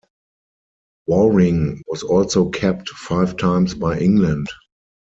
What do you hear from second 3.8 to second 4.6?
England.